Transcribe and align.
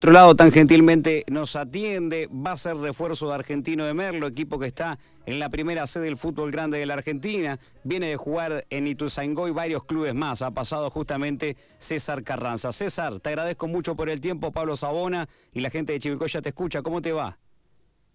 otro 0.00 0.12
lado, 0.12 0.36
tan 0.36 0.52
gentilmente 0.52 1.24
nos 1.26 1.56
atiende, 1.56 2.28
va 2.28 2.52
a 2.52 2.56
ser 2.56 2.76
refuerzo 2.76 3.26
de 3.26 3.34
Argentino 3.34 3.84
de 3.84 3.94
Merlo, 3.94 4.28
equipo 4.28 4.56
que 4.56 4.66
está 4.66 4.96
en 5.26 5.40
la 5.40 5.48
primera 5.48 5.88
sede 5.88 6.04
del 6.04 6.16
fútbol 6.16 6.52
grande 6.52 6.78
de 6.78 6.86
la 6.86 6.94
Argentina, 6.94 7.58
viene 7.82 8.06
de 8.06 8.16
jugar 8.16 8.64
en 8.70 8.86
Ituzaingó 8.86 9.48
y 9.48 9.50
varios 9.50 9.84
clubes 9.84 10.14
más, 10.14 10.40
ha 10.42 10.52
pasado 10.52 10.88
justamente 10.88 11.56
César 11.78 12.22
Carranza. 12.22 12.70
César, 12.70 13.18
te 13.18 13.30
agradezco 13.30 13.66
mucho 13.66 13.96
por 13.96 14.08
el 14.08 14.20
tiempo, 14.20 14.52
Pablo 14.52 14.76
Sabona 14.76 15.28
y 15.52 15.62
la 15.62 15.70
gente 15.70 15.94
de 15.94 15.98
Chivicoya 15.98 16.42
te 16.42 16.50
escucha, 16.50 16.80
¿cómo 16.80 17.02
te 17.02 17.10
va? 17.10 17.36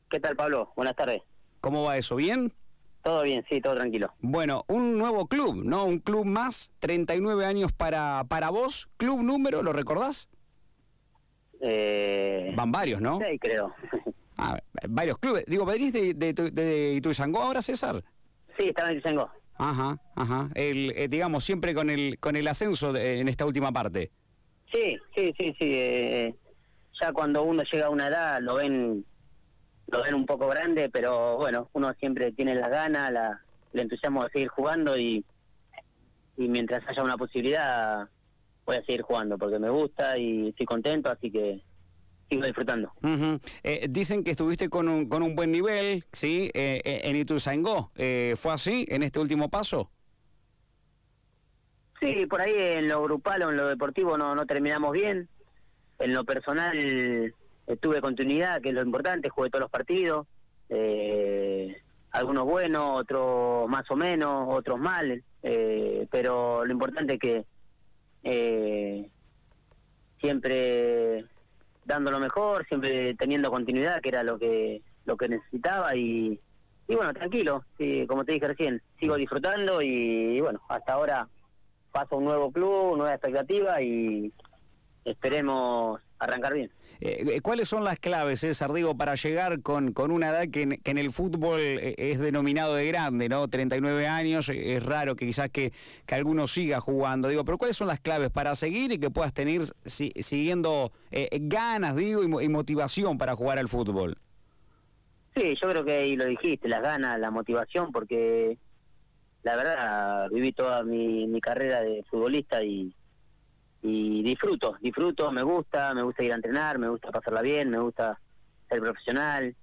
¿Qué 0.10 0.22
tal, 0.22 0.38
Pablo? 0.38 0.72
Buenas 0.78 0.96
tardes. 0.96 1.22
¿Cómo 1.60 1.84
va 1.84 1.98
eso? 1.98 2.16
¿Bien? 2.16 2.54
Todo 3.02 3.24
bien, 3.24 3.44
sí, 3.50 3.60
todo 3.60 3.76
tranquilo. 3.76 4.14
Bueno, 4.22 4.64
un 4.70 4.98
nuevo 4.98 5.28
club, 5.28 5.66
¿no? 5.66 5.84
Un 5.84 6.00
club 6.00 6.24
más, 6.24 6.72
39 6.80 7.46
años 7.46 7.74
para, 7.74 8.24
para 8.30 8.52
vos, 8.52 8.88
club 8.96 9.22
número, 9.22 9.62
¿lo 9.62 9.74
recordás? 9.74 10.30
Eh, 11.66 12.52
Van 12.56 12.72
varios, 12.72 13.00
¿no? 13.00 13.20
Sí, 13.20 13.40
creo. 13.40 13.74
Ah, 14.38 14.60
varios 14.90 15.18
clubes. 15.18 15.46
Digo, 15.46 15.66
¿venís 15.66 15.94
de, 15.94 16.14
de, 16.14 16.34
de, 16.34 16.52
de 16.52 16.94
Ituzaingó 16.96 17.42
ahora, 17.42 17.62
César? 17.62 18.04
Sí, 18.58 18.68
estaba 18.70 18.92
en 18.92 18.98
Ituzaingó. 18.98 19.30
Ajá, 19.58 19.98
ajá. 20.16 20.50
El, 20.56 20.92
eh, 20.98 21.08
digamos, 21.08 21.46
siempre 21.46 21.74
con 21.74 21.90
el, 21.90 22.20
con 22.20 22.36
el 22.36 22.48
ascenso 22.48 22.92
de- 22.92 23.20
en 23.22 23.28
esta 23.30 23.46
última 23.46 23.72
parte. 23.72 24.12
Sí, 24.72 24.98
sí, 25.16 25.34
sí, 25.38 25.56
sí. 25.60 25.74
eh, 25.76 26.36
ya 27.00 27.14
cuando 27.14 27.44
uno 27.44 27.64
llega 27.72 27.86
a 27.86 27.90
una 27.90 28.08
edad 28.08 28.40
lo 28.42 28.56
ven 28.56 29.06
lo 29.88 30.02
ven 30.04 30.16
un 30.16 30.26
poco 30.26 30.48
grande, 30.48 30.90
pero 30.90 31.38
bueno, 31.38 31.70
uno 31.74 31.94
siempre 32.00 32.32
tiene 32.32 32.56
las 32.56 32.72
ganas, 32.72 33.12
la, 33.12 33.40
el 33.74 33.80
entusiasmo 33.82 34.24
de 34.24 34.30
seguir 34.32 34.48
jugando 34.48 34.98
y, 34.98 35.24
y 36.38 36.48
mientras 36.48 36.84
haya 36.88 37.04
una 37.04 37.16
posibilidad 37.18 38.08
voy 38.66 38.78
a 38.78 38.86
seguir 38.86 39.02
jugando 39.02 39.38
porque 39.38 39.60
me 39.60 39.70
gusta 39.70 40.18
y 40.18 40.50
estoy 40.50 40.66
contento, 40.66 41.10
así 41.10 41.30
que 41.32 41.62
sigo 42.30 42.46
disfrutando. 42.46 42.92
Ujú. 43.04 43.40
Eh, 43.64 43.88
dicen 43.90 44.24
que 44.24 44.32
estuviste 44.32 44.70
con 44.70 44.88
un, 44.88 45.08
con 45.10 45.22
un 45.24 45.36
buen 45.36 45.52
nivel, 45.52 46.06
¿sí? 46.12 46.50
Eh, 46.54 46.82
eh, 46.84 47.02
en 47.04 47.16
Ituzaingó. 47.16 47.92
Eh, 47.96 48.36
¿Fue 48.38 48.54
así 48.54 48.86
en 48.90 49.04
este 49.04 49.20
último 49.20 49.50
paso? 49.50 49.92
Sí, 52.00 52.26
por 52.26 52.42
ahí 52.42 52.54
en 52.56 52.88
lo 52.90 53.02
grupal 53.04 53.44
o 53.44 53.50
en 53.52 53.58
lo 53.58 53.68
deportivo 53.68 54.18
no, 54.18 54.36
no 54.36 54.46
terminamos 54.46 54.92
bien. 54.92 55.30
En 56.00 56.14
lo 56.14 56.24
personal 56.26 57.34
tuve 57.80 58.02
continuidad, 58.02 58.62
que 58.62 58.70
es 58.70 58.76
lo 58.76 58.82
importante, 58.82 59.30
jugué 59.30 59.50
todos 59.50 59.62
los 59.62 59.72
partidos. 59.72 60.28
eh, 60.70 61.78
algunos 62.12 62.46
buenos, 62.46 63.00
otros 63.00 63.68
más 63.70 63.90
o 63.90 63.96
menos, 63.96 64.48
otros 64.50 64.80
mal. 64.80 65.24
eh, 65.44 66.08
pero 66.12 66.64
lo 66.66 66.72
importante 66.72 67.14
es 67.14 67.20
que 67.20 67.46
eh, 68.24 69.10
siempre 70.20 71.26
dando 71.86 72.12
lo 72.12 72.20
mejor, 72.20 72.66
siempre 72.68 73.14
teniendo 73.16 73.52
continuidad, 73.52 74.02
que 74.02 74.10
era 74.10 74.24
lo 74.24 74.40
que 74.40 74.82
lo 75.06 75.18
que 75.18 75.28
necesitaba 75.28 75.96
y, 75.96 76.40
y 76.88 76.96
bueno, 76.96 77.14
tranquilo, 77.14 77.66
como 78.08 78.24
te 78.24 78.34
dije 78.34 78.48
recién, 78.48 78.82
sigo 79.00 79.16
disfrutando 79.16 79.82
y, 79.82 80.38
y 80.38 80.40
bueno, 80.40 80.62
hasta 80.70 80.94
ahora 80.94 81.28
paso 81.92 82.18
un 82.18 82.26
nuevo 82.26 82.52
club, 82.52 82.98
nueva 82.98 83.14
expectativa 83.14 83.82
y 83.82 84.32
esperemos 85.06 86.02
arrancar 86.26 86.54
bien. 86.54 86.72
Eh, 87.02 87.42
¿Cuáles 87.42 87.68
son 87.68 87.84
las 87.84 88.00
claves, 88.00 88.42
César, 88.42 88.72
digo, 88.72 88.96
para 88.96 89.16
llegar 89.16 89.62
con, 89.62 89.92
con 89.92 90.12
una 90.12 90.30
edad 90.30 90.48
que 90.50 90.62
en, 90.62 90.78
que 90.78 90.92
en 90.92 90.98
el 90.98 91.12
fútbol 91.12 91.60
eh, 91.60 91.96
es 91.98 92.20
denominado 92.20 92.76
de 92.76 92.88
grande, 92.88 93.28
¿no? 93.28 93.48
39 93.48 94.08
años, 94.08 94.48
eh, 94.48 94.76
es 94.78 94.84
raro 94.86 95.16
que 95.16 95.26
quizás 95.26 95.50
que, 95.50 95.74
que 96.06 96.16
alguno 96.16 96.48
siga 96.48 96.80
jugando, 96.80 97.28
digo, 97.28 97.44
pero 97.44 97.58
¿cuáles 97.58 97.76
son 97.76 97.88
las 97.88 98.00
claves 98.00 98.30
para 98.30 98.56
seguir 98.56 98.92
y 98.94 99.00
que 99.00 99.10
puedas 99.10 99.34
tener 99.34 99.64
si- 99.86 100.14
siguiendo 100.22 100.94
eh, 101.12 101.28
ganas, 101.42 101.96
digo, 101.98 102.24
y, 102.42 102.46
y 102.46 102.50
motivación 102.50 103.18
para 103.18 103.36
jugar 103.36 103.58
al 103.60 103.68
fútbol? 103.68 104.18
Sí, 105.36 105.56
yo 105.62 105.68
creo 105.70 105.84
que 105.84 105.94
ahí 105.94 106.16
lo 106.16 106.26
dijiste, 106.26 106.70
las 106.70 106.84
ganas, 106.84 107.20
la 107.20 107.32
motivación, 107.32 107.92
porque 107.92 108.58
la 109.42 109.56
verdad 109.58 110.30
viví 110.30 110.54
toda 110.54 110.84
mi, 110.84 111.28
mi 111.28 111.42
carrera 111.42 111.82
de 111.82 112.04
futbolista 112.10 112.64
y, 112.64 112.96
y 113.84 114.24
disfruto, 114.24 114.78
disfruto, 114.80 115.30
me 115.32 115.44
gusta, 115.44 115.94
me 115.94 116.04
gusta 116.04 116.24
ir 116.24 116.32
a 116.32 116.36
entrenar, 116.36 116.80
me 116.80 116.88
gusta 116.88 117.12
pasarla 117.12 117.42
bien, 117.42 117.70
me 117.70 117.80
gusta 117.80 118.18
ser 118.70 118.80
profesional, 118.80 119.54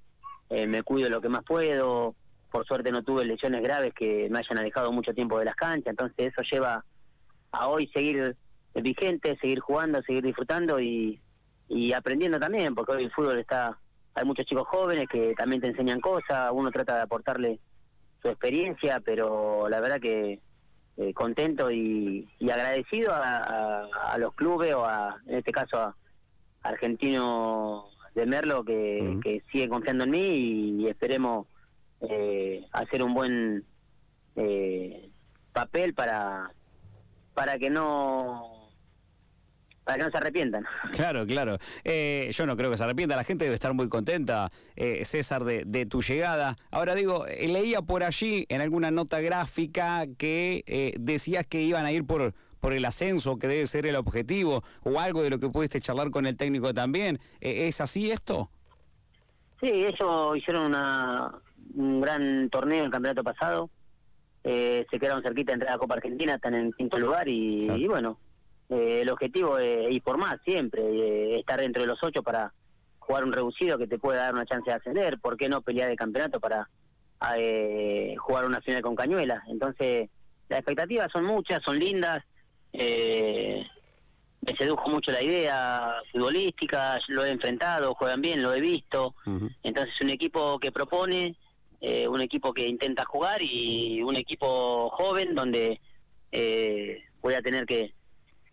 eh, 0.50 0.66
me 0.66 0.82
cuido 0.82 1.08
lo 1.08 1.22
que 1.22 1.30
más 1.30 1.42
puedo, 1.42 2.14
por 2.52 2.66
suerte 2.66 2.92
no 2.92 3.02
tuve 3.02 3.24
lesiones 3.24 3.62
graves 3.62 3.94
que 3.94 4.28
me 4.30 4.40
hayan 4.40 4.58
alejado 4.58 4.92
mucho 4.92 5.14
tiempo 5.14 5.38
de 5.38 5.46
las 5.46 5.54
canchas, 5.54 5.92
entonces 5.92 6.32
eso 6.32 6.42
lleva 6.42 6.84
a 7.50 7.68
hoy 7.68 7.86
seguir 7.94 8.36
vigente, 8.74 9.38
seguir 9.40 9.60
jugando, 9.60 10.02
seguir 10.02 10.22
disfrutando 10.22 10.78
y, 10.78 11.18
y 11.68 11.94
aprendiendo 11.94 12.38
también, 12.38 12.74
porque 12.74 12.92
hoy 12.92 13.04
el 13.04 13.12
fútbol 13.12 13.38
está, 13.38 13.78
hay 14.14 14.24
muchos 14.26 14.44
chicos 14.44 14.68
jóvenes 14.68 15.08
que 15.10 15.34
también 15.34 15.62
te 15.62 15.68
enseñan 15.68 15.98
cosas, 15.98 16.50
uno 16.52 16.70
trata 16.70 16.96
de 16.96 17.02
aportarle 17.02 17.58
su 18.20 18.28
experiencia, 18.28 19.00
pero 19.00 19.66
la 19.70 19.80
verdad 19.80 19.98
que 19.98 20.40
eh, 21.00 21.14
contento 21.14 21.70
y, 21.70 22.28
y 22.38 22.50
agradecido 22.50 23.12
a, 23.12 23.38
a- 23.38 24.12
a 24.12 24.18
los 24.18 24.34
clubes 24.34 24.74
o 24.74 24.84
a, 24.84 25.18
en 25.26 25.38
este 25.38 25.50
caso 25.50 25.78
a 25.78 25.96
Argentino 26.62 27.86
de 28.14 28.26
Merlo 28.26 28.64
que, 28.64 29.18
que 29.22 29.42
sigue 29.50 29.68
confiando 29.68 30.04
en 30.04 30.10
mí 30.10 30.18
y, 30.80 30.88
esperemos 30.88 31.46
eh, 32.02 32.66
hacer 32.72 33.02
un 33.02 33.14
buen 33.14 33.64
eh, 34.36 35.10
papel 35.52 35.94
para 35.94 36.52
para 37.34 37.58
que 37.58 37.70
no 37.70 38.59
para 39.90 39.98
que 39.98 40.04
no 40.04 40.10
se 40.10 40.16
arrepientan. 40.18 40.64
Claro, 40.92 41.26
claro. 41.26 41.58
Eh, 41.84 42.30
yo 42.32 42.46
no 42.46 42.56
creo 42.56 42.70
que 42.70 42.76
se 42.76 42.84
arrepienta. 42.84 43.16
La 43.16 43.24
gente 43.24 43.44
debe 43.44 43.54
estar 43.54 43.74
muy 43.74 43.88
contenta, 43.88 44.50
eh, 44.76 45.04
César, 45.04 45.42
de, 45.44 45.64
de 45.66 45.86
tu 45.86 46.00
llegada. 46.02 46.56
Ahora 46.70 46.94
digo, 46.94 47.26
eh, 47.26 47.48
leía 47.48 47.82
por 47.82 48.04
allí 48.04 48.46
en 48.48 48.60
alguna 48.60 48.90
nota 48.92 49.20
gráfica 49.20 50.06
que 50.16 50.62
eh, 50.66 50.94
decías 51.00 51.46
que 51.46 51.62
iban 51.62 51.86
a 51.86 51.92
ir 51.92 52.04
por, 52.06 52.34
por 52.60 52.72
el 52.72 52.84
ascenso, 52.84 53.38
que 53.38 53.48
debe 53.48 53.66
ser 53.66 53.86
el 53.86 53.96
objetivo, 53.96 54.62
o 54.84 55.00
algo 55.00 55.22
de 55.22 55.30
lo 55.30 55.38
que 55.40 55.48
pudiste 55.48 55.80
charlar 55.80 56.10
con 56.10 56.26
el 56.26 56.36
técnico 56.36 56.72
también. 56.72 57.18
Eh, 57.40 57.66
¿Es 57.68 57.80
así 57.80 58.10
esto? 58.12 58.50
Sí, 59.60 59.68
ellos 59.68 60.36
hicieron 60.36 60.66
una, 60.66 61.32
un 61.74 62.00
gran 62.00 62.48
torneo 62.50 62.84
el 62.84 62.90
campeonato 62.90 63.24
pasado. 63.24 63.70
Se 64.42 64.86
quedaron 64.98 65.22
cerquita 65.22 65.50
de 65.52 65.54
entrar 65.54 65.72
a 65.72 65.74
la 65.74 65.78
Copa 65.78 65.94
Argentina, 65.96 66.34
están 66.36 66.54
en 66.54 66.72
quinto 66.72 66.98
lugar 66.98 67.28
y, 67.28 67.64
Claro. 67.66 67.78
y 67.78 67.86
bueno, 67.88 68.18
eh, 68.70 69.00
el 69.02 69.10
objetivo 69.10 69.58
es 69.58 70.02
más 70.16 70.36
siempre, 70.44 70.82
eh, 70.82 71.40
estar 71.40 71.60
dentro 71.60 71.82
de 71.82 71.88
los 71.88 72.02
ocho 72.02 72.22
para 72.22 72.52
jugar 72.98 73.24
un 73.24 73.32
reducido 73.32 73.78
que 73.78 73.86
te 73.86 73.98
pueda 73.98 74.22
dar 74.22 74.34
una 74.34 74.46
chance 74.46 74.70
de 74.70 74.76
ascender. 74.76 75.18
¿Por 75.20 75.36
qué 75.36 75.48
no 75.48 75.62
pelear 75.62 75.88
de 75.88 75.96
campeonato 75.96 76.38
para 76.40 76.68
eh, 77.36 78.14
jugar 78.18 78.46
una 78.46 78.60
final 78.60 78.82
con 78.82 78.94
Cañuelas? 78.94 79.42
Entonces, 79.48 80.08
las 80.48 80.60
expectativas 80.60 81.10
son 81.12 81.24
muchas, 81.24 81.62
son 81.62 81.78
lindas. 81.78 82.22
Eh, 82.72 83.66
me 84.42 84.56
sedujo 84.56 84.88
mucho 84.88 85.12
la 85.12 85.22
idea 85.22 85.94
futbolística, 86.12 86.98
lo 87.08 87.24
he 87.24 87.30
enfrentado, 87.30 87.94
juegan 87.94 88.20
bien, 88.20 88.42
lo 88.42 88.54
he 88.54 88.60
visto. 88.60 89.14
Entonces 89.62 89.94
un 90.00 90.10
equipo 90.10 90.58
que 90.58 90.72
propone, 90.72 91.36
eh, 91.80 92.08
un 92.08 92.20
equipo 92.20 92.52
que 92.52 92.66
intenta 92.66 93.04
jugar 93.04 93.42
y 93.42 94.02
un 94.02 94.16
equipo 94.16 94.90
joven 94.90 95.34
donde 95.34 95.80
eh, 96.32 97.02
voy 97.20 97.34
a 97.34 97.42
tener 97.42 97.66
que, 97.66 97.92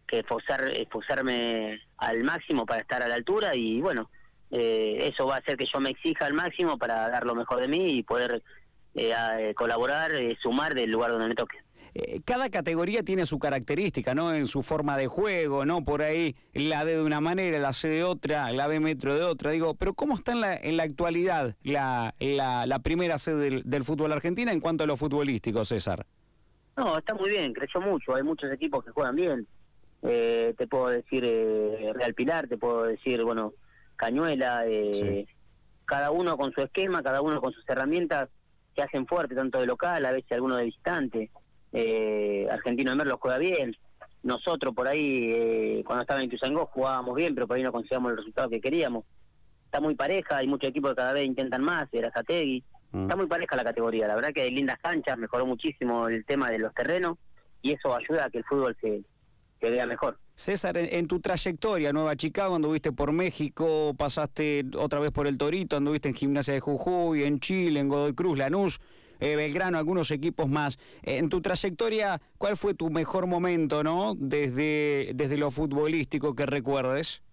que 0.08 0.20
esforzar, 0.20 0.68
esforzarme 0.70 1.80
al 1.98 2.24
máximo 2.24 2.66
para 2.66 2.82
estar 2.82 3.04
a 3.04 3.08
la 3.08 3.16
altura 3.16 3.56
y 3.56 3.82
bueno, 3.82 4.10
eh, 4.52 5.10
eso 5.14 5.26
va 5.28 5.36
a 5.36 5.40
hacer 5.40 5.58
que 5.58 5.66
yo 5.66 5.80
me 5.80 5.90
exija 5.90 6.26
al 6.26 6.34
máximo 6.34 6.78
para 6.78 7.10
dar 7.10 7.26
lo 7.26 7.36
mejor 7.36 7.60
de 7.60 7.68
mí 7.68 7.98
y 7.98 8.04
poder 8.04 8.42
eh, 8.96 9.14
a- 9.14 9.40
eh, 9.42 9.54
colaborar, 9.54 10.14
eh, 10.14 10.38
sumar 10.42 10.74
del 10.74 10.90
lugar 10.92 11.12
donde 11.12 11.28
me 11.28 11.36
toque. 11.36 11.58
Cada 12.26 12.50
categoría 12.52 13.02
tiene 13.02 13.26
su 13.26 13.40
característica, 13.40 14.14
¿no? 14.14 14.32
En 14.32 14.46
su 14.46 14.62
forma 14.62 14.98
de 14.98 15.08
juego, 15.08 15.66
¿no? 15.66 15.84
Por 15.84 16.04
ahí 16.04 16.36
la 16.54 16.86
D 16.86 16.96
de 16.96 17.02
una 17.02 17.22
manera, 17.22 17.58
la 17.58 17.74
C 17.74 17.88
de 17.88 18.04
otra, 18.04 18.52
la 18.52 18.68
B 18.68 18.80
metro 18.80 19.16
de 19.16 19.24
otra. 19.24 19.50
Digo, 19.52 19.74
pero 19.74 19.96
¿cómo 19.96 20.14
está 20.14 20.34
en 20.34 20.42
la, 20.42 20.56
en 20.56 20.78
la 20.78 20.84
actualidad 20.84 21.56
la, 21.64 22.14
la, 22.20 22.68
la 22.68 22.80
primera 22.80 23.18
C 23.18 23.34
del, 23.34 23.64
del 23.64 23.84
fútbol 23.84 24.12
argentino 24.12 24.52
en 24.52 24.60
cuanto 24.60 24.84
a 24.84 24.88
lo 24.88 24.96
futbolístico, 24.96 25.66
César? 25.66 26.06
No, 26.76 26.96
está 27.00 27.16
muy 27.16 27.30
bien, 27.32 27.52
creció 27.54 27.82
mucho, 27.82 28.14
hay 28.14 28.22
muchos 28.22 28.52
equipos 28.52 28.86
que 28.86 28.92
juegan 28.92 29.16
bien. 29.16 29.48
Eh, 30.04 30.54
te 30.58 30.68
puedo 30.68 30.88
decir 30.90 31.24
eh, 31.26 31.92
Real 31.94 32.14
Pilar, 32.14 32.48
te 32.48 32.58
puedo 32.58 32.84
decir, 32.84 33.24
bueno, 33.24 33.54
Cañuela, 33.96 34.66
eh, 34.68 34.94
Sí. 34.94 35.28
cada 35.86 36.12
uno 36.12 36.38
con 36.38 36.52
su 36.54 36.62
esquema, 36.62 37.02
cada 37.02 37.22
uno 37.22 37.42
con 37.42 37.52
sus 37.52 37.68
herramientas 37.68 38.30
que 38.76 38.84
hacen 38.84 39.08
fuerte, 39.08 39.34
tanto 39.34 39.60
de 39.60 39.66
local, 39.66 40.06
a 40.06 40.12
veces 40.12 40.32
alguno 40.34 40.56
de 40.56 40.66
visitante. 40.66 41.32
Eh, 41.74 42.48
Argentino 42.52 42.92
de 42.92 42.98
Merlo 42.98 43.18
juega 43.20 43.38
bien. 43.40 43.76
Nosotros 44.24 44.76
por 44.76 44.88
ahí, 44.88 45.32
eh, 45.34 45.84
cuando 45.86 46.02
estaba 46.04 46.22
en 46.22 46.30
Tuzangó, 46.30 46.68
jugábamos 46.68 47.16
bien, 47.16 47.34
pero 47.34 47.48
por 47.48 47.58
ahí 47.58 47.64
no 47.64 47.72
conseguíamos 47.72 48.12
el 48.12 48.18
resultado 48.18 48.50
que 48.50 48.62
queríamos. 48.62 49.06
Está 49.66 49.82
muy 49.82 49.96
pareja, 49.96 50.38
hay 50.38 50.48
muchos 50.48 50.70
equipos 50.70 50.92
que 50.92 50.98
cada 50.98 51.14
vez 51.14 51.26
intentan 51.26 51.64
más, 51.64 51.88
era 51.92 52.12
Zategui. 52.12 52.64
Mm. 52.92 53.02
Está 53.04 53.16
muy 53.16 53.28
pareja 53.28 53.56
la 53.56 53.64
categoría, 53.64 54.08
la 54.08 54.16
verdad 54.16 54.32
que 54.34 54.42
hay 54.42 54.52
lindas 54.52 54.78
canchas, 54.80 55.18
mejoró 55.18 55.46
muchísimo 55.46 56.08
el 56.08 56.24
tema 56.26 56.50
de 56.50 56.60
los 56.60 56.74
terrenos 56.74 57.18
y 57.62 57.74
eso 57.74 57.96
ayuda 57.96 58.26
a 58.26 58.30
que 58.30 58.38
el 58.40 58.44
fútbol 58.46 58.78
se, 58.80 59.02
que 59.60 59.70
vea 59.70 59.86
mejor. 59.86 60.18
César, 60.36 60.78
en, 60.78 61.08
tu 61.08 61.20
trayectoria, 61.20 61.92
Nueva 61.92 62.16
Chicago, 62.16 62.56
anduviste 62.56 62.92
por 62.92 63.12
México, 63.12 63.96
pasaste 63.98 64.66
otra 64.78 65.00
vez 65.00 65.12
por 65.12 65.28
el 65.28 65.38
Torito, 65.38 65.78
anduviste 65.78 66.10
en 66.10 66.16
Gimnasia 66.16 66.54
de 66.54 66.60
Jujuy, 66.60 67.24
en 67.24 67.40
Chile, 67.40 67.80
en 67.80 67.90
Godoy 67.90 68.14
Cruz, 68.14 68.38
Lanús, 68.38 68.80
eh, 69.20 69.36
Belgrano, 69.36 69.78
algunos 69.78 70.12
equipos 70.12 70.48
más. 70.48 70.78
En 71.02 71.30
tu 71.30 71.42
trayectoria, 71.42 72.22
¿cuál 72.38 72.56
fue 72.56 72.76
tu 72.76 72.90
mejor 72.90 73.26
momento, 73.26 73.84
no? 73.84 74.14
Desde, 74.16 75.12
desde 75.16 75.38
lo 75.38 75.50
futbolístico 75.50 76.36
que 76.36 76.46
recuerdes. 76.46 77.24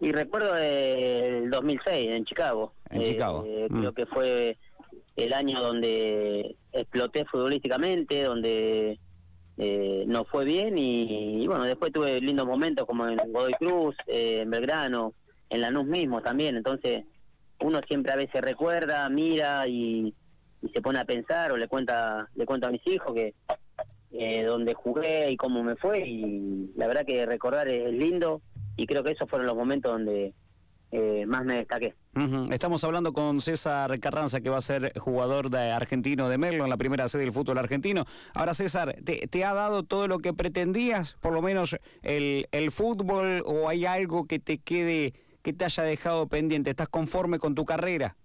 Y 0.00 0.12
recuerdo 0.12 0.56
el 0.56 1.50
2006 1.50 2.10
en 2.14 2.24
Chicago. 2.24 2.72
En 2.88 3.02
Chicago. 3.02 3.44
Eh, 3.46 3.66
creo 3.68 3.92
mm. 3.92 3.94
que 3.94 4.06
fue 4.06 4.56
el 5.16 5.32
año 5.34 5.60
donde 5.60 6.56
exploté 6.72 7.26
futbolísticamente, 7.26 8.22
donde 8.22 8.98
eh, 9.62 10.04
no 10.06 10.24
fue 10.24 10.46
bien 10.46 10.78
y, 10.78 11.46
bueno, 11.46 11.64
después 11.64 11.92
tuve 11.92 12.18
lindos 12.18 12.46
momentos 12.46 12.86
como 12.86 13.06
en 13.06 13.18
Godoy 13.30 13.52
Cruz, 13.58 13.94
eh, 14.06 14.40
en 14.40 14.50
Belgrano, 14.50 15.12
en 15.50 15.60
Lanús 15.60 15.84
mismo 15.84 16.22
también, 16.22 16.56
entonces 16.56 17.04
uno 17.60 17.80
siempre 17.86 18.10
a 18.10 18.16
veces 18.16 18.40
recuerda, 18.40 19.06
mira 19.10 19.68
y, 19.68 20.14
se 20.74 20.80
pone 20.82 20.98
a 20.98 21.04
pensar 21.04 21.52
o 21.52 21.56
le 21.56 21.68
cuenta 21.68 22.28
le 22.34 22.44
cuenta 22.44 22.68
a 22.68 22.70
mis 22.70 22.86
hijos 22.86 23.14
que 23.14 23.34
eh, 24.12 24.44
donde 24.44 24.74
jugué 24.74 25.30
y 25.30 25.36
cómo 25.36 25.62
me 25.62 25.76
fue. 25.76 26.06
Y 26.06 26.70
la 26.76 26.86
verdad 26.86 27.06
que 27.06 27.24
recordar 27.26 27.68
es 27.68 27.92
lindo 27.92 28.42
y 28.76 28.86
creo 28.86 29.02
que 29.02 29.12
esos 29.12 29.28
fueron 29.28 29.46
los 29.46 29.56
momentos 29.56 29.92
donde 29.92 30.32
eh, 30.92 31.24
más 31.26 31.44
me 31.44 31.56
destaqué. 31.56 31.94
Estamos 32.50 32.82
hablando 32.82 33.12
con 33.12 33.40
César 33.40 33.98
Carranza, 34.00 34.40
que 34.40 34.50
va 34.50 34.58
a 34.58 34.62
ser 34.62 34.92
jugador 34.98 35.48
de 35.48 35.70
argentino 35.70 36.28
de 36.28 36.38
Merlo 36.38 36.64
en 36.64 36.70
la 36.70 36.76
primera 36.76 37.08
sede 37.08 37.22
del 37.22 37.32
fútbol 37.32 37.58
argentino. 37.58 38.04
Ahora, 38.34 38.54
César, 38.54 38.96
¿te, 39.04 39.44
ha 39.44 39.54
dado 39.54 39.84
todo 39.84 40.08
lo 40.08 40.18
que 40.18 40.34
pretendías? 40.34 41.16
Por 41.20 41.32
lo 41.32 41.42
menos 41.42 41.76
el, 42.02 42.48
el 42.50 42.72
fútbol, 42.72 43.42
o 43.46 43.68
hay 43.68 43.86
algo 43.86 44.26
que 44.26 44.40
te 44.40 44.58
quede, 44.58 45.14
que 45.42 45.52
te 45.52 45.64
haya 45.64 45.84
dejado 45.84 46.26
pendiente? 46.28 46.70
¿Estás 46.70 46.88
conforme 46.88 47.38
con 47.38 47.54
tu 47.54 47.64
carrera? 47.64 48.16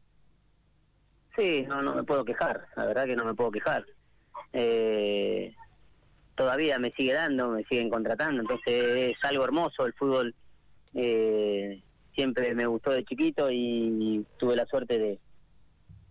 Sí, 1.37 1.65
no, 1.67 1.81
no 1.81 1.93
me 1.93 2.03
puedo 2.03 2.25
quejar, 2.25 2.65
la 2.75 2.85
verdad 2.85 3.05
que 3.05 3.15
no 3.15 3.25
me 3.25 3.35
puedo 3.35 3.51
quejar. 3.51 3.85
Eh, 4.53 5.53
todavía 6.33 6.79
me 6.79 6.91
sigue 6.91 7.13
dando, 7.13 7.49
me 7.49 7.63
siguen 7.65 7.89
contratando, 7.89 8.41
entonces 8.41 9.15
es 9.15 9.23
algo 9.23 9.43
hermoso 9.43 9.85
el 9.85 9.93
fútbol. 9.93 10.33
Eh, 10.93 11.83
siempre 12.15 12.55
me 12.55 12.65
gustó 12.65 12.91
de 12.91 13.03
chiquito 13.03 13.51
y 13.51 14.25
tuve 14.37 14.55
la 14.55 14.65
suerte 14.65 14.97
de, 14.97 15.19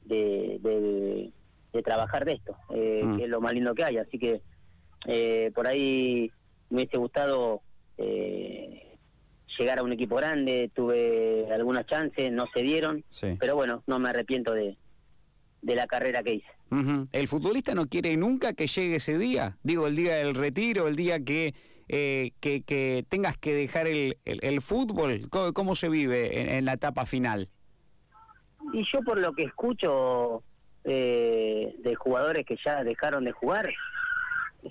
de, 0.04 1.30
de, 1.72 1.82
trabajar 1.82 2.24
de 2.24 2.34
esto, 2.34 2.56
eh, 2.70 3.02
mm. 3.04 3.16
que 3.16 3.24
es 3.24 3.28
lo 3.28 3.40
más 3.40 3.52
lindo 3.52 3.74
que 3.74 3.84
hay. 3.84 3.96
Así 3.98 4.18
que 4.18 4.42
eh, 5.06 5.50
por 5.54 5.66
ahí 5.66 6.30
me 6.70 6.76
hubiese 6.76 6.98
gustado 6.98 7.62
eh, 7.98 8.96
llegar 9.58 9.78
a 9.78 9.82
un 9.82 9.92
equipo 9.92 10.16
grande, 10.16 10.70
tuve 10.74 11.46
algunas 11.52 11.86
chances, 11.86 12.30
no 12.30 12.46
se 12.54 12.62
dieron, 12.62 13.04
pero 13.38 13.56
bueno, 13.56 13.82
no 13.86 13.98
me 13.98 14.10
arrepiento 14.10 14.52
de, 14.52 14.76
de 15.62 15.74
la 15.74 15.86
carrera 15.86 16.22
que 16.22 16.34
hice. 16.34 16.48
¿El 17.12 17.28
futbolista 17.28 17.74
no 17.74 17.86
quiere 17.86 18.16
nunca 18.16 18.52
que 18.52 18.66
llegue 18.66 18.96
ese 18.96 19.16
día? 19.16 19.58
Digo, 19.62 19.86
el 19.86 19.94
día 19.94 20.16
del 20.16 20.34
retiro, 20.34 20.88
el 20.88 20.96
día 20.96 21.22
que 21.22 21.54
eh, 21.88 22.32
que, 22.40 22.62
que, 22.62 23.04
tengas 23.08 23.36
que 23.36 23.54
dejar 23.54 23.86
el, 23.86 24.16
el, 24.24 24.60
fútbol? 24.62 25.28
¿Cómo, 25.30 25.74
se 25.74 25.88
vive 25.88 26.56
en, 26.56 26.64
la 26.64 26.74
etapa 26.74 27.04
final? 27.04 27.48
Y 28.72 28.84
yo 28.90 29.02
por 29.02 29.18
lo 29.18 29.34
que 29.34 29.44
escucho 29.44 30.42
eh, 30.84 31.74
de 31.78 31.94
jugadores 31.94 32.46
que 32.46 32.56
ya 32.64 32.82
dejaron 32.82 33.24
de 33.24 33.32
jugar, 33.32 33.70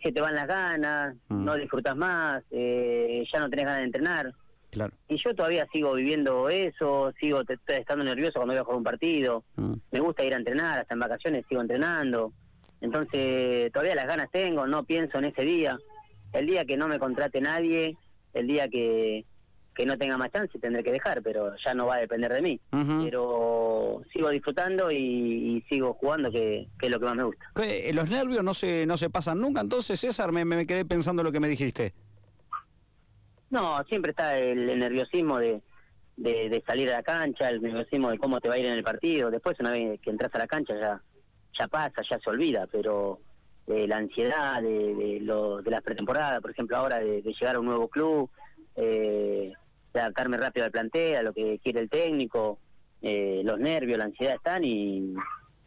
que 0.02 0.12
te 0.12 0.22
van 0.22 0.34
las 0.34 0.48
ganas, 0.48 1.16
mm. 1.30 1.46
no 1.46 1.56
disfrutas 1.56 1.96
más, 1.96 2.44
eh, 2.50 3.24
ya 3.32 3.40
no 3.40 3.50
tenés 3.50 3.66
ganas 3.66 3.80
de 3.80 3.86
entrenar. 3.86 4.34
Claro. 4.72 4.94
Y 5.08 5.18
yo 5.24 5.36
todavía 5.36 5.68
sigo 5.72 5.94
viviendo 5.94 6.50
eso, 6.50 7.14
sigo 7.20 7.42
estando 7.68 8.04
nervioso 8.04 8.40
cuando 8.40 8.54
voy 8.54 8.62
a 8.62 8.64
jugar 8.64 8.78
un 8.78 8.84
partido. 8.84 9.44
Mm. 9.56 9.74
Me 9.92 10.00
gusta 10.00 10.24
ir 10.24 10.34
a 10.34 10.38
entrenar, 10.38 10.80
hasta 10.80 10.96
en 10.96 11.00
vacaciones 11.00 11.46
sigo 11.48 11.62
entrenando. 11.62 12.34
Entonces, 12.82 13.72
todavía 13.72 13.94
las 13.94 14.08
ganas 14.08 14.32
tengo, 14.32 14.66
no 14.66 14.84
pienso 14.84 15.20
en 15.20 15.26
ese 15.26 15.44
día 15.44 15.78
el 16.34 16.48
día 16.48 16.66
que 16.66 16.78
no 16.78 16.88
me 16.88 17.00
contrate 17.00 17.40
nadie, 17.40 17.96
el 18.34 18.48
día 18.48 18.68
que, 18.68 19.26
que 19.76 19.86
no 19.86 19.98
tenga 19.98 20.18
más 20.18 20.32
chance 20.32 20.58
tendré 20.60 20.84
que 20.84 20.92
dejar, 20.92 21.22
pero 21.22 21.54
ya 21.64 21.74
no 21.74 21.88
va 21.88 21.96
a 21.96 22.00
depender 22.02 22.32
de 22.34 22.42
mí. 22.42 22.60
Pero 22.72 24.02
sigo 24.12 24.30
disfrutando 24.30 24.92
y, 24.92 25.64
sigo 25.70 25.94
jugando, 25.94 26.32
que, 26.32 26.68
es 26.82 26.90
lo 26.90 27.00
que 27.00 27.06
más 27.06 27.16
me 27.16 27.24
gusta. 27.24 27.46
¿Los 27.94 28.10
nervios 28.10 28.44
no 28.44 28.54
se, 28.54 28.86
no 28.86 28.98
se 28.98 29.10
pasan 29.10 29.40
nunca? 29.40 29.62
Entonces, 29.62 30.00
César, 30.00 30.32
me, 30.32 30.46
me 30.46 30.68
quedé 30.68 30.86
pensando 30.86 31.24
lo 31.24 31.32
que 31.32 31.40
me 31.40 31.48
dijiste. 31.48 31.94
No, 33.50 33.84
siempre 33.84 34.12
está 34.12 34.38
el, 34.38 34.80
nerviosismo 34.80 35.38
de, 35.38 35.62
de, 36.18 36.64
salir 36.66 36.90
a 36.90 36.98
la 36.98 37.04
cancha, 37.04 37.50
el 37.50 37.62
nerviosismo 37.62 38.10
de 38.10 38.18
cómo 38.18 38.42
te 38.42 38.50
va 38.50 38.56
a 38.56 38.58
ir 38.58 38.66
en 38.66 38.74
el 38.74 38.84
partido. 38.84 39.30
Después, 39.30 39.60
una 39.60 39.72
vez 39.72 40.00
que 40.02 40.10
entras 40.10 40.34
a 40.34 40.40
la 40.40 40.48
cancha, 40.48 40.74
ya, 40.76 41.02
ya 41.60 41.68
pasa, 41.68 42.02
ya 42.10 42.20
se 42.20 42.30
olvida, 42.30 42.68
pero 42.72 43.20
de 43.68 43.88
la 43.88 43.98
ansiedad 43.98 44.62
de, 44.62 44.96
de, 44.96 45.20
lo, 45.22 45.62
de 45.62 45.72
las 45.72 45.82
pretemporadas, 45.82 46.42
por 46.42 46.52
ejemplo, 46.52 46.78
ahora 46.78 47.00
de, 47.00 47.22
llegar 47.22 47.56
a 47.56 47.60
un 47.60 47.66
nuevo 47.66 47.88
club, 47.88 48.30
eh, 48.76 49.54
de 49.94 50.00
adaptarme 50.00 50.38
rápido 50.38 50.66
al 50.66 50.72
plantel, 50.72 51.16
a 51.16 51.24
lo 51.24 51.34
que 51.34 51.60
quiere 51.64 51.82
el 51.82 51.90
técnico, 51.90 52.60
eh, 53.02 53.42
los 53.44 53.60
nervios, 53.60 53.98
la 53.98 54.06
ansiedad 54.06 54.36
están, 54.36 54.64
y 54.64 55.14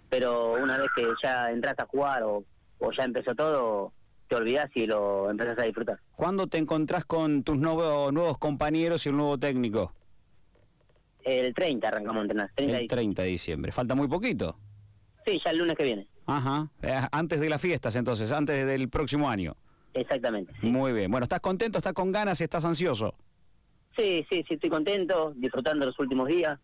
pero 0.09 0.55
una 0.55 0.79
vez 0.79 0.89
que 0.95 1.07
ya 1.23 1.51
entras 1.51 1.79
a 1.79 1.87
jugar 1.87 2.23
o, 2.23 2.45
o 2.79 2.93
ya 2.93 3.05
empezó 3.05 3.35
todo, 3.35 3.93
te 4.29 4.37
olvidas 4.37 4.71
y 4.75 4.87
lo 4.87 5.31
empezás 5.31 5.59
a 5.59 5.63
disfrutar. 5.63 5.99
¿Cuándo 6.15 6.47
te 6.47 6.59
encontrás 6.59 7.05
con 7.05 7.43
tus 7.43 7.59
nuevos, 7.59 8.13
nuevos 8.13 8.39
compañeros 8.39 9.07
y 9.07 9.09
un 9.09 9.19
nuevo 9.19 9.39
técnico? 9.39 9.93
El 11.25 11.53
30 11.55 11.89
arrancamos 11.89 12.19
a 12.19 12.23
entrenar. 12.23 12.51
el 12.57 12.87
30 12.87 13.23
de 13.23 13.29
diciembre. 13.29 13.73
¿Falta 13.73 13.95
muy 13.95 14.07
poquito? 14.07 14.59
Sí, 15.25 15.41
ya 15.45 15.51
el 15.51 15.59
lunes 15.59 15.77
que 15.77 15.83
viene. 15.83 16.09
Ajá, 16.27 16.69
eh, 16.83 17.01
antes 17.13 17.41
de 17.41 17.49
las 17.49 17.61
fiestas 17.61 17.97
entonces, 17.97 18.33
antes 18.33 18.67
del 18.67 18.89
próximo 18.89 19.31
año. 19.31 19.57
Exactamente. 19.95 20.53
Muy 20.63 20.93
bien, 20.93 21.11
bueno, 21.11 21.25
¿estás 21.25 21.41
contento, 21.41 21.79
estás 21.79 21.95
con 21.95 22.13
ganas 22.13 22.41
estás 22.41 22.65
ansioso? 22.65 23.15
Sí, 23.97 24.27
sí, 24.31 24.45
sí, 24.47 24.55
estoy 24.55 24.69
contento, 24.69 25.33
disfrutando 25.37 25.87
los 25.87 25.99
últimos 25.99 26.29
días. 26.29 26.59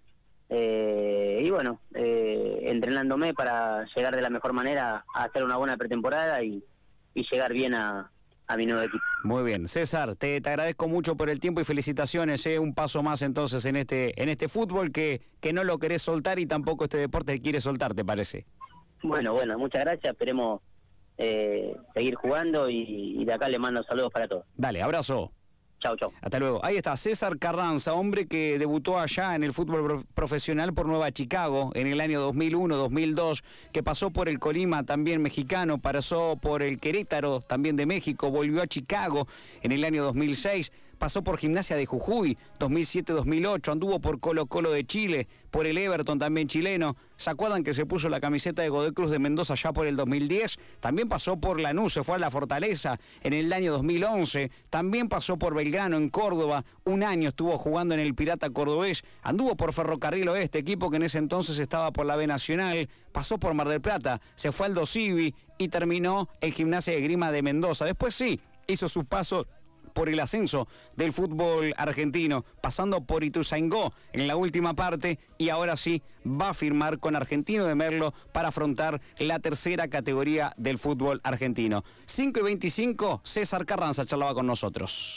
Eh, 0.50 1.40
y 1.42 1.50
bueno, 1.50 1.80
eh, 1.94 2.60
entrenándome 2.64 3.32
para 3.32 3.86
llegar 3.96 4.14
de 4.14 4.20
la 4.20 4.28
mejor 4.28 4.52
manera 4.52 5.02
a 5.14 5.24
hacer 5.24 5.44
una 5.44 5.56
buena 5.56 5.78
pretemporada 5.78 6.42
y, 6.42 6.62
llegar 7.14 7.52
bien 7.54 7.74
a, 7.74 8.10
mi 8.54 8.66
nuevo 8.66 8.82
equipo. 8.82 9.02
Muy 9.24 9.44
bien, 9.44 9.66
César, 9.66 10.14
te, 10.14 10.42
te 10.42 10.50
agradezco 10.50 10.86
mucho 10.86 11.16
por 11.16 11.30
el 11.30 11.40
tiempo 11.40 11.62
y 11.62 11.64
felicitaciones, 11.64 12.44
eh, 12.44 12.58
un 12.58 12.74
paso 12.74 13.02
más 13.02 13.22
entonces 13.22 13.64
en 13.64 13.76
este 13.76 14.20
en 14.22 14.28
este 14.28 14.46
fútbol 14.46 14.92
que, 14.92 15.22
que 15.40 15.54
no 15.54 15.64
lo 15.64 15.78
querés 15.78 16.02
soltar 16.02 16.38
y 16.38 16.44
tampoco 16.44 16.84
este 16.84 16.98
deporte 16.98 17.40
quiere 17.40 17.62
soltar, 17.62 17.94
¿te 17.94 18.04
parece? 18.04 18.44
Bueno, 19.02 19.32
bueno, 19.32 19.58
muchas 19.58 19.82
gracias. 19.84 20.12
Esperemos 20.12 20.60
eh, 21.18 21.76
seguir 21.94 22.14
jugando 22.14 22.68
y, 22.70 23.24
de 23.24 23.32
acá 23.32 23.48
le 23.48 23.58
mando 23.58 23.82
saludos 23.84 24.12
para 24.12 24.28
todos. 24.28 24.44
Dale, 24.56 24.82
abrazo. 24.82 25.32
Chau, 25.80 25.96
chau. 25.96 26.12
Hasta 26.20 26.38
luego. 26.38 26.64
Ahí 26.64 26.76
está 26.76 26.96
César 26.96 27.38
Carranza, 27.38 27.94
hombre 27.94 28.28
que 28.28 28.56
debutó 28.58 29.00
allá 29.00 29.34
en 29.34 29.42
el 29.42 29.52
fútbol 29.52 30.04
profesional 30.14 30.72
por 30.72 30.86
Nueva 30.86 31.10
Chicago 31.10 31.72
en 31.74 31.88
el 31.88 32.00
año 32.00 32.32
2001-2002, 32.32 33.42
que 33.72 33.82
pasó 33.82 34.10
por 34.10 34.28
el 34.28 34.38
Colima 34.38 34.84
también 34.84 35.20
mexicano, 35.20 35.78
pasó 35.78 36.38
por 36.40 36.62
el 36.62 36.78
Querétaro 36.78 37.40
también 37.40 37.74
de 37.74 37.86
México, 37.86 38.30
volvió 38.30 38.62
a 38.62 38.68
Chicago 38.68 39.26
en 39.62 39.72
el 39.72 39.82
año 39.82 40.04
2006 40.04 40.70
pasó 41.02 41.24
por 41.24 41.36
Gimnasia 41.36 41.74
de 41.74 41.84
Jujuy 41.84 42.38
2007-2008, 42.60 43.72
anduvo 43.72 43.98
por 43.98 44.20
Colo 44.20 44.46
Colo 44.46 44.70
de 44.70 44.86
Chile, 44.86 45.26
por 45.50 45.66
el 45.66 45.76
Everton 45.76 46.20
también 46.20 46.46
chileno. 46.46 46.94
¿Se 47.16 47.28
acuerdan 47.28 47.64
que 47.64 47.74
se 47.74 47.86
puso 47.86 48.08
la 48.08 48.20
camiseta 48.20 48.62
de 48.62 48.68
Godoy 48.68 48.92
Cruz 48.92 49.10
de 49.10 49.18
Mendoza 49.18 49.56
ya 49.56 49.72
por 49.72 49.88
el 49.88 49.96
2010? 49.96 50.58
También 50.78 51.08
pasó 51.08 51.38
por 51.38 51.58
Lanús, 51.58 51.94
se 51.94 52.04
fue 52.04 52.14
a 52.14 52.18
la 52.20 52.30
Fortaleza 52.30 53.00
en 53.24 53.32
el 53.32 53.52
año 53.52 53.72
2011. 53.72 54.52
También 54.70 55.08
pasó 55.08 55.36
por 55.36 55.56
Belgrano 55.56 55.96
en 55.96 56.08
Córdoba. 56.08 56.64
Un 56.84 57.02
año 57.02 57.30
estuvo 57.30 57.58
jugando 57.58 57.94
en 57.94 58.00
el 58.00 58.14
Pirata 58.14 58.50
Cordobés. 58.50 59.02
Anduvo 59.22 59.56
por 59.56 59.72
Ferrocarril 59.72 60.28
Oeste, 60.28 60.60
equipo 60.60 60.88
que 60.88 60.98
en 60.98 61.02
ese 61.02 61.18
entonces 61.18 61.58
estaba 61.58 61.90
por 61.90 62.06
la 62.06 62.14
B 62.14 62.28
Nacional. 62.28 62.88
Pasó 63.10 63.38
por 63.38 63.54
Mar 63.54 63.68
del 63.68 63.80
Plata, 63.80 64.20
se 64.36 64.52
fue 64.52 64.66
al 64.66 64.74
Dosivi 64.74 65.34
y 65.58 65.66
terminó 65.66 66.28
el 66.40 66.52
Gimnasia 66.52 66.94
de 66.94 67.00
Grima 67.00 67.32
de 67.32 67.42
Mendoza. 67.42 67.86
Después 67.86 68.14
sí, 68.14 68.38
hizo 68.68 68.88
su 68.88 69.04
paso 69.04 69.48
por 69.92 70.08
el 70.08 70.20
ascenso 70.20 70.68
del 70.96 71.12
fútbol 71.12 71.74
argentino, 71.76 72.44
pasando 72.60 73.04
por 73.04 73.24
Ituzaingó 73.24 73.92
en 74.12 74.26
la 74.26 74.36
última 74.36 74.74
parte 74.74 75.18
y 75.38 75.48
ahora 75.48 75.76
sí 75.76 76.02
va 76.26 76.50
a 76.50 76.54
firmar 76.54 76.98
con 76.98 77.16
Argentino 77.16 77.64
de 77.64 77.74
Merlo 77.74 78.14
para 78.32 78.48
afrontar 78.48 79.00
la 79.18 79.38
tercera 79.38 79.88
categoría 79.88 80.54
del 80.56 80.78
fútbol 80.78 81.20
argentino. 81.24 81.84
5 82.06 82.40
y 82.40 82.42
25, 82.42 83.20
César 83.24 83.66
Carranza 83.66 84.04
charlaba 84.04 84.34
con 84.34 84.46
nosotros. 84.46 85.10